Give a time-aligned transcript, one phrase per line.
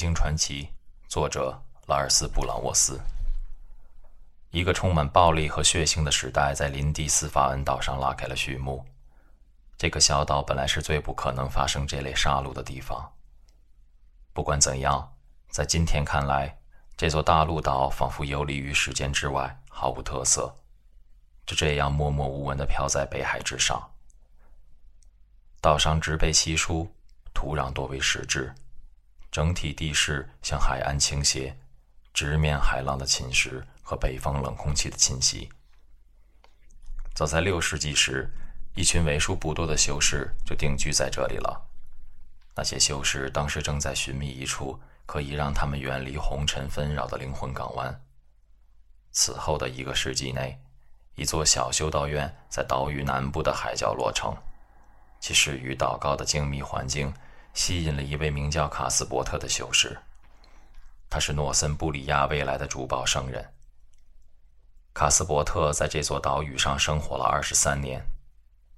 [0.00, 0.66] 经传奇，
[1.08, 2.98] 作者拉尔斯·布朗沃斯。
[4.50, 8.82] 一个充满暴力和血腥的时代在林迪斯法恩岛上拉开了序幕。
[9.76, 13.12] 这个小岛本来是最不可能发生这类杀戮的地方。
[14.32, 15.06] 不管怎样，
[15.50, 16.58] 在今天看来，
[16.96, 20.50] 这座大陆岛仿佛游离于时间之外，毫无特色，
[21.44, 23.86] 就这样默默无闻地飘在北海之上。
[25.60, 26.90] 岛上植被稀疏，
[27.34, 28.50] 土壤多为石质。
[29.30, 31.56] 整体地势向海岸倾斜，
[32.12, 35.48] 直面海浪的侵蚀和北方冷空气的侵袭。
[37.14, 38.28] 早在六世纪时，
[38.74, 41.68] 一群为数不多的修士就定居在这里了。
[42.56, 48.02] 那些修士当时正在寻觅一处可以让他们远离红尘纷扰的灵魂港湾。
[49.12, 50.58] 此后的一个世纪内，
[51.14, 54.36] 一座小修道院在岛屿南部的海角落成，
[55.20, 57.12] 其适于祷告的静谧环境。
[57.54, 59.98] 吸引了一位名叫卡斯伯特的修士，
[61.08, 63.52] 他是诺森布里亚未来的主保圣人。
[64.92, 68.04] 卡斯伯特在这座岛屿上生活了二十三年，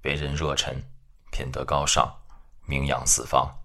[0.03, 0.83] 为人热忱，
[1.31, 2.13] 品德高尚，
[2.65, 3.59] 名扬四方。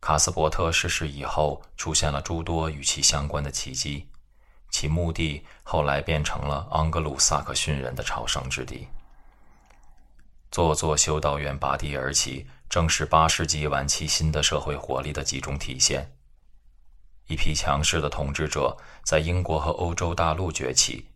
[0.00, 4.08] 卡斯伯特逝世以后，出现了诸多与其相关的奇迹，
[4.70, 8.88] 其墓地后来变成了盎格鲁撒克逊人的朝圣之地。
[10.50, 12.46] 座座修道院拔地而起。
[12.68, 16.12] 正是八世纪晚期新的社会活力的集中体现。
[17.26, 21.06] 一批强势的统治者在英国和欧洲大陆崛起，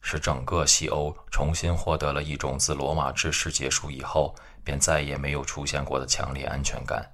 [0.00, 7.12] 使整个西欧重新获得了一种自罗马治世结束以后便再也没有出现过的强烈安全感。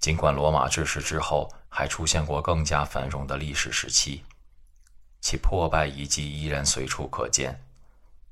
[0.00, 4.24] 尽管罗马治世之后还出现过更加繁荣的历史时期，
[5.20, 7.62] 其破败遗迹依然随处可见，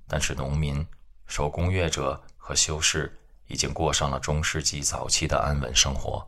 [0.08, 0.84] 但是农民、
[1.30, 3.16] 手工业者和修士。
[3.52, 6.24] 已经过上了中世纪早期的安稳生活。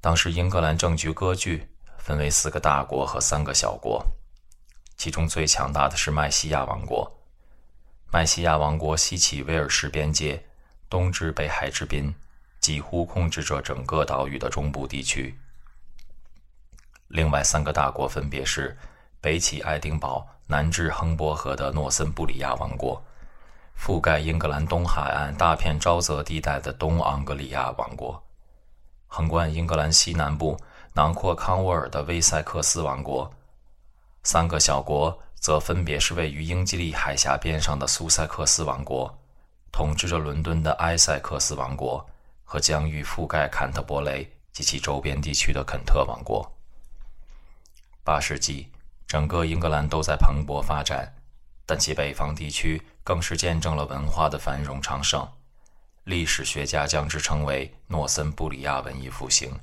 [0.00, 4.04] 当时英格兰政局割据，分为四个大国和三个小国，
[4.96, 7.22] 其中最强大的是麦西亚王国。
[8.10, 10.44] 麦西亚王国西起威尔士边界，
[10.90, 12.12] 东至北海之滨，
[12.58, 15.38] 几乎控制着整个岛屿的中部地区。
[17.06, 18.76] 另外三个大国分别是
[19.20, 23.02] 北起爱丁堡，南至亨伯河的诺森布里亚王国。
[23.78, 28.22] 覆盖英格兰东海岸大片沼泽地带的东昂格里亚王国，
[29.08, 30.56] 横贯英格兰西南部、
[30.92, 33.28] 囊括康沃尔的威塞克斯王国，
[34.22, 39.12] 三个小国则分别是位于英吉利海峡边上的苏塞克斯王国，
[39.72, 42.06] 统治着伦敦的埃塞克斯王国
[42.44, 46.48] 和疆域覆盖坎特伯雷及其周边地区的肯特王国。
[48.04, 48.70] 八世纪，
[49.12, 51.06] 整个英格兰都在蓬勃发展。
[51.66, 55.30] 但其北方地区更是见证了文化的繁荣昌盛，
[56.04, 59.54] 历史学家将之称为诺森布里亚文艺复兴。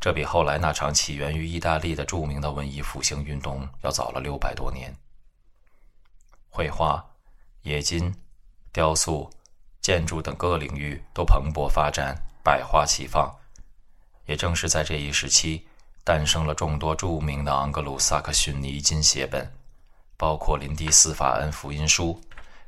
[0.00, 4.90] 这比后来那场起源于意大利的著名的文艺复兴运动要早了六百多年。
[6.48, 7.04] 绘画、
[7.64, 8.14] 冶金、
[8.72, 9.30] 雕塑、
[9.82, 13.30] 建筑等各领域都蓬勃发展，百花齐放。
[14.24, 15.68] 也正是在这一时期，
[16.04, 19.50] 诞生了众多著名的盎格鲁撒克逊泥金写本。
[20.14, 22.20] 包括林迪斯法恩福音书、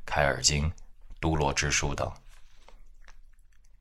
[0.05, 0.73] 凯尔经、
[1.21, 2.13] 都洛之书等。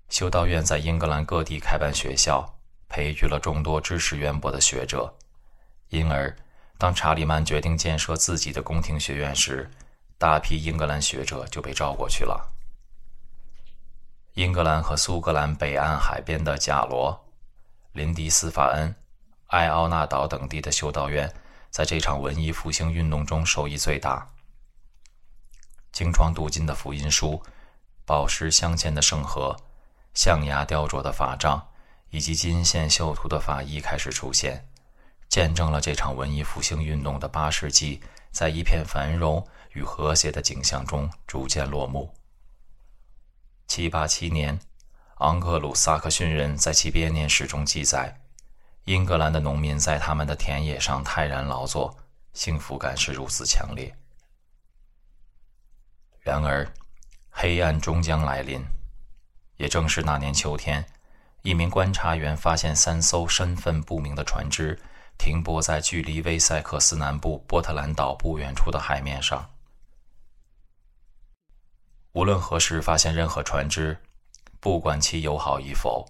[0.09, 2.47] 修道院在英格兰各地开办学校，
[2.88, 5.11] 培育了众多知识渊博的学者。
[5.89, 6.35] 因而，
[6.77, 9.67] 当查理曼决定建设自己的宫廷学院时，
[10.19, 12.53] 大批英格兰学者就被召过去了。
[14.35, 17.25] 英格兰和苏格兰北岸海边的贾罗、
[17.94, 18.94] 林迪斯法恩、
[19.53, 21.31] 艾奥纳岛等地的修道院。
[21.69, 24.27] 在这场文艺复兴运动中，受益最大。
[25.91, 27.41] 精创镀金的福音书、
[28.03, 29.55] 宝石镶嵌的圣盒、
[30.15, 31.67] 象牙雕琢的法杖
[32.09, 34.67] 以及金线绣图的法衣开始出现，
[35.29, 38.01] 见证了这场文艺复兴运动的八世纪，
[38.31, 42.11] 在一片繁荣与和谐的景象中逐渐落幕。
[43.67, 44.59] 七八七年，
[45.17, 48.19] 昂格鲁萨克逊人在其编年史中记载。
[48.85, 51.97] 英格兰的农民在他们的田野上泰然劳作，
[52.33, 53.95] 幸福感是如此强烈。
[56.19, 56.69] 然而，
[57.30, 58.62] 黑暗终将来临。
[59.56, 60.83] 也正是那年秋天，
[61.44, 64.77] 一名观察员发现三艘身份不明的船只
[65.18, 69.50] 停泊在距离威塞克斯南部波特兰岛不远处的海面上。
[72.13, 73.97] 无论何时发现任何船只，
[74.59, 76.06] 不管其友好与否。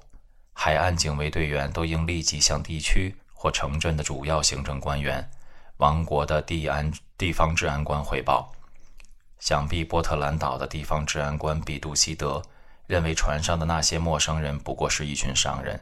[0.54, 5.30] 海岸警卫队员都应立即向地区或城镇的主要行政官员、
[5.78, 8.54] 王国的地安地方治安官汇报。
[9.40, 12.42] 想必波特兰岛的地方治安官比杜希德
[12.88, 15.80] 认为船上的那些陌生人不过是一群商人。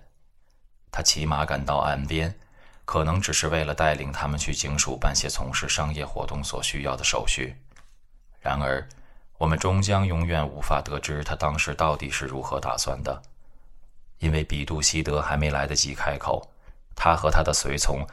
[0.92, 2.34] 他骑马赶到岸边，
[2.86, 7.56] 可能只是为了带领他们去警署办些从事商业活动所需要的手续。
[8.40, 8.88] 然而，
[9.38, 13.22] 我们终将永远无法得知他当时到底是如何打算的，
[14.22, 16.50] 因为比杜西德还没来得及开口，
[16.96, 18.08] 他和他的随从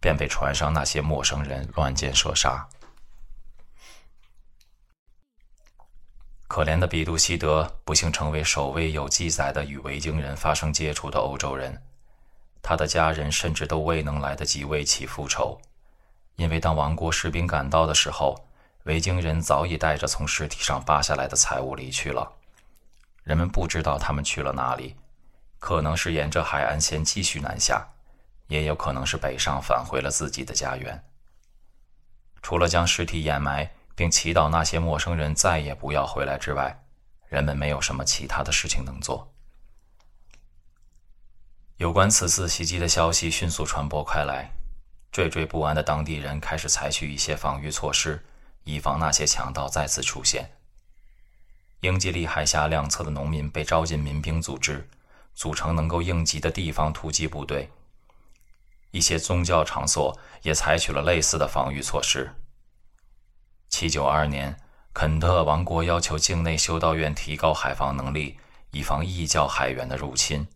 [0.00, 2.68] 便被船上那些陌生人乱箭射杀。
[6.48, 11.82] 可怜的比杜西德不幸成为首位有记载的与维京人发生接触的欧洲人。
[12.62, 15.60] 他的家人甚至都未能来得及为其复仇，
[16.34, 18.36] 因为当王国士兵赶到的时候，
[18.84, 22.32] 维京人早已带着从尸体上扒下来的财物离去了。
[23.22, 24.96] 人们不知道他们去了哪里，
[25.58, 27.86] 可能是沿着海岸线继续南下，
[28.48, 31.04] 也有可能是北上返回了自己的家园。
[32.42, 36.84] 除了将尸体掩埋并祈祷那些陌生人再也不要回来之外，
[37.28, 39.32] 人们没有什么其他的事情能做。
[41.78, 44.50] 有关此次袭击的消息迅速传播开来，
[45.12, 48.24] 惴惴不安的当地人开始采取一些防御措施，
[48.64, 50.50] 以防那些强盗再次出现。
[51.80, 54.88] 英吉利海峡两侧的农民被招进民兵组织，
[55.36, 57.70] 组成能够应急的地方突击部队。
[58.90, 62.34] 一些宗教场所也采取了类似的防御措施。
[63.68, 64.58] 七九二年，
[64.94, 68.38] 肯特王国要求境内修道院提高海防能力，
[68.70, 70.46] 以防异教海员的入侵。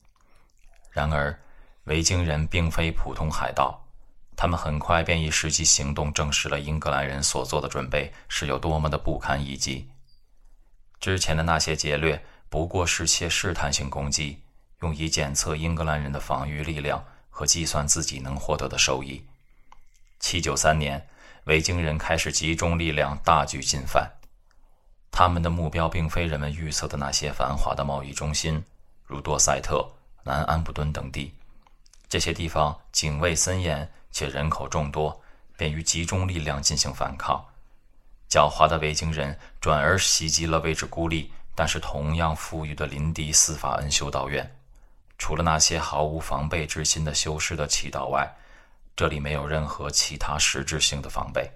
[0.91, 1.39] 然而，
[1.85, 3.87] 维京人并非普通海盗，
[4.35, 9.91] 他们很快便以实际行动证实了英格兰人所做的准备是有多么的不堪一击。
[10.99, 14.43] 之前的那些劫掠不过是些试探性攻击，
[14.81, 19.25] 用以检测英格兰人的防御力量和计算自己能获得的收益。
[20.19, 21.09] 七九三年，
[21.45, 24.11] 维京人开始集中力量大举进犯，
[25.11, 28.63] 他们的目标并非人们预测的那些繁华的贸易中心，
[29.07, 29.89] 如多塞特。
[30.23, 31.33] 南安普敦等地，
[32.07, 35.19] 这些地方警卫森严且人口众多，
[35.57, 37.43] 便于集中力量进行反抗。
[38.29, 44.60] 狡猾的维京人转而袭击了位置孤立但是同样富裕的林迪斯法恩修道院。
[45.21, 48.35] 除了那些毫无防备之心的修士的祈祷外，
[48.97, 51.49] 这里没有任何其他实质性的防备。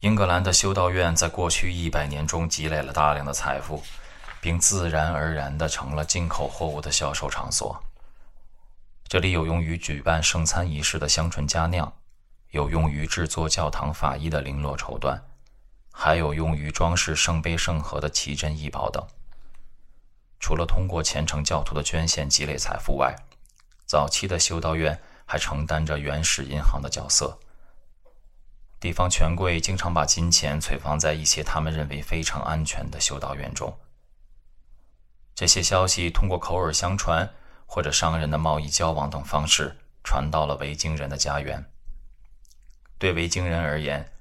[0.00, 3.82] 英格兰的修道院在过去一百年中积累了大量的财富。
[4.42, 7.80] 并自然而然地成了进口货物的销售场所。
[9.06, 11.92] 这里有用于举办圣餐仪式的香醇佳酿，
[12.50, 15.16] 有用于制作教堂法衣的绫罗绸缎，
[15.92, 19.06] 还有用于装饰圣杯圣盒的奇珍异宝等。
[20.42, 23.14] 除了通过虔诚教徒的捐献积累财富外，
[23.86, 27.38] 早期的修道院还承担着原始银行的角色。
[28.80, 33.72] 地方权贵经常把金钱存放在一些他们认为非常安全的修道院中。
[35.36, 37.32] 这些消息通过口耳相传，
[37.64, 41.64] 或者商人的贸易交往等方式传到了维京人的家园。
[42.98, 44.12] 对维京人而言，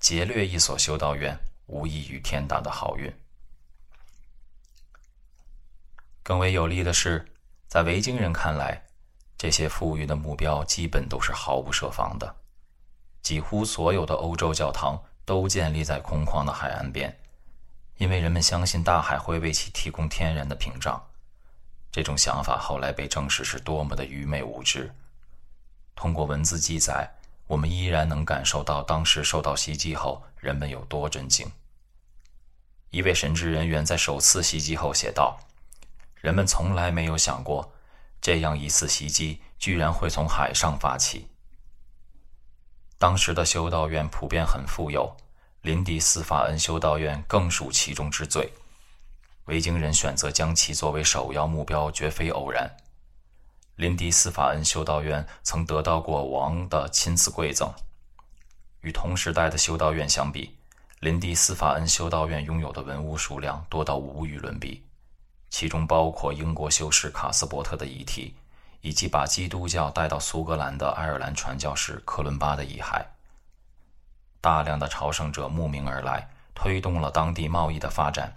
[0.00, 3.10] 劫掠一所修道院无异于天大的好运。
[6.24, 7.24] 更为有利的是，
[7.68, 8.82] 在维京人看来，
[9.38, 12.34] 这些富裕的目标基本都是毫无设防的。
[13.22, 17.16] 几乎所有的欧洲教堂都建立在空旷的海岸边。
[17.98, 21.00] 因为人们相信大海会为其提供天然的屏障，
[21.92, 24.92] 这种想法后来被证实是多么的愚昧无知。
[25.94, 27.08] 通过文字记载，
[27.46, 31.46] 我们依然能感受到当时受到袭击后人们有多震惊。
[32.90, 35.38] 一位神职人员在首次袭击后写道
[36.24, 37.70] ：“人们从来没有想过，
[38.18, 41.28] 这样一次袭击居然会从海上发起。”
[42.96, 45.14] 当时的修道院普遍很富有。
[45.60, 48.50] 林迪斯法恩修道院更属其中之最。
[49.44, 52.74] 维京人选择将其作为首要目标，绝非偶然。
[53.76, 57.70] 林迪斯法恩修道院曾得到过王的亲自馈赠。
[58.80, 60.56] 与同时代的修道院相比，
[61.00, 64.82] 林迪斯法恩修道院拥有的文物数量多到无与伦比，
[65.54, 68.34] 其中包括英国修士卡斯伯特的遗体，
[68.80, 73.00] 以及把基督教带到苏格兰的爱尔兰传教士克伦巴的遗骸。
[74.40, 78.36] 大量的朝圣者慕名而来，推动了当地贸易的发展，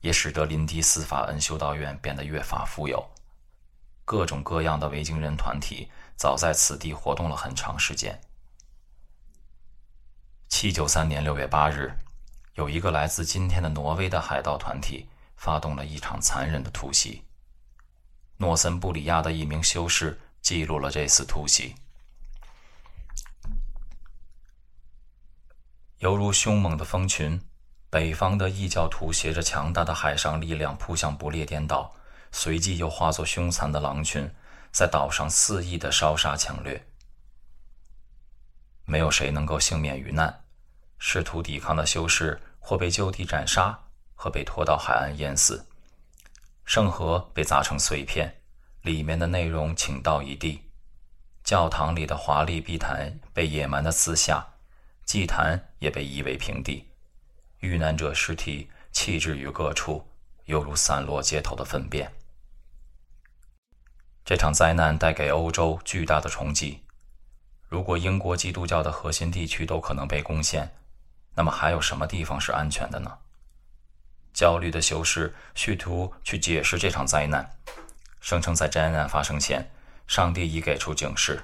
[0.00, 3.10] 也使得林迪斯法恩修道院变得越发富有。
[4.04, 8.20] 各种各样的维京人团体早在此地活动了很长时间。
[10.48, 11.96] 七九三年六月八日，
[12.54, 17.22] 有一个来自今天的挪威的海盗团体发动了一场残忍的突袭。
[18.38, 21.74] 诺森布里亚的一名修士记录了这次突袭。
[25.98, 27.40] 犹如凶猛的蜂群，
[27.88, 31.94] 北方的异教徒携着强大的海上力量扑向不列颠岛，
[32.30, 34.30] 随即又化作凶残的狼群，
[34.70, 36.86] 在岛上肆意的烧杀抢掠。
[38.84, 40.44] 没有谁能够幸免于难，
[40.98, 43.85] 试图抵抗的修士或被就地斩杀，
[44.16, 45.64] 和被拖到海岸淹死。
[46.64, 48.40] 圣河被砸成碎片，
[48.82, 50.62] 里面的内容倾倒一地。
[51.44, 54.44] 教堂里的华丽碧坛被野蛮的撕下，
[55.04, 56.88] 祭坛也被夷为平地。
[57.60, 60.04] 遇难者尸体弃置于各处，
[60.46, 62.12] 犹如散落街头的粪便。
[64.24, 66.82] 这场灾难带给欧洲巨大的冲击。
[67.68, 70.74] 如果英国基督教的核心地区都可能被攻陷，
[71.36, 73.18] 那么还有什么地方是安全的呢？
[74.36, 77.56] 焦虑的修士试图去解释这场灾难，
[78.20, 79.70] 声称在灾难发生前，
[80.06, 81.42] 上帝已给出警示。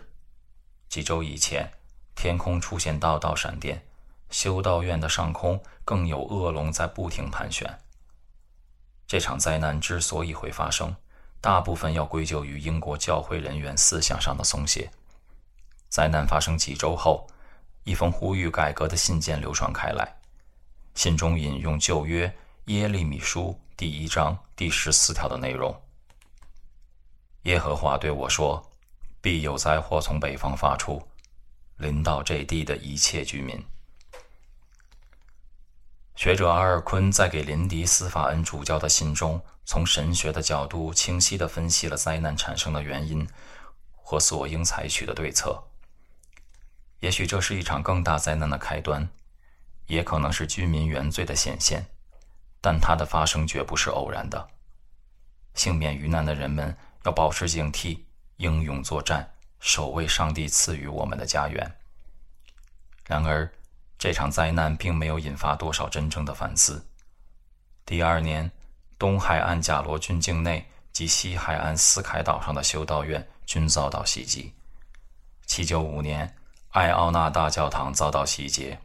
[0.90, 1.72] 几周以前，
[2.14, 3.82] 天空出现道道闪电，
[4.28, 7.78] 修道院的上空更有恶龙在不停盘旋。
[9.06, 10.94] 这场灾难之所以会发生，
[11.40, 14.90] 大部分要归咎于英国教会人员思想上的松懈。
[15.88, 17.26] 灾难发生几周后，
[17.84, 20.14] 一封呼吁改革的信件流传开来，
[20.94, 22.30] 信中引用旧约。
[22.66, 25.83] 耶利米书第一章第十四条的内容：
[27.42, 28.71] 耶和华对我说
[29.21, 31.02] ：“必有灾祸从北方发出，
[31.78, 33.61] 临到这地的一切居民。”
[36.14, 43.28] 学者阿尔昆在给林迪斯法恩主教的信中，从神学的角度清晰地分析了灾难产生的原因
[43.97, 45.64] 和所应采取的对策。
[47.00, 49.09] 也许这是一场更大灾难的开端，
[49.87, 51.85] 也可能是居民原罪的显现。
[52.62, 54.49] 但它的发生绝不是偶然的。
[55.54, 57.99] 幸免于难的人们要保持警惕，
[58.37, 61.71] 英勇作战，守卫上帝赐予我们的家园。
[63.04, 63.52] 然而，
[63.99, 66.87] 这场灾难并没有引发多少真正的反思。
[67.85, 68.50] 第二年，
[68.97, 74.54] 东海岸贾罗郡境内及西海岸斯凯岛上的修道院均遭到袭击。
[75.49, 76.37] 795年，
[76.71, 78.78] 艾奥纳大教堂遭到袭劫，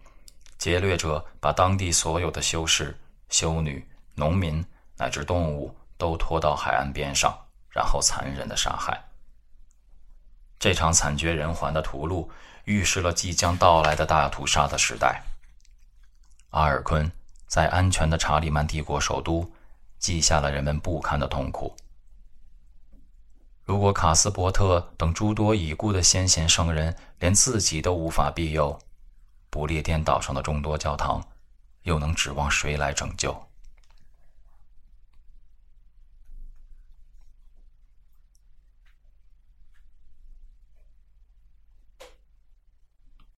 [0.57, 2.97] 劫掠者把当地所有的修士。
[3.29, 4.65] 修女、农民
[4.97, 7.37] 乃至动物都拖到海岸边上，
[7.69, 9.03] 然后残忍的杀害。
[10.59, 12.27] 这场惨绝人寰的屠戮
[12.65, 15.21] 预示了即将到来的大屠杀的时代。
[16.49, 17.11] 阿尔昆
[17.45, 19.51] 在安全的查理曼帝国首都
[19.99, 21.75] 记下了人们不堪的痛苦。
[23.63, 28.79] 如果卡斯伯特等诸多已故的先贤圣人连自己都无法庇佑，
[29.49, 31.21] 不列颠岛上的众多教堂。
[31.87, 33.46] 又能指望谁来拯救？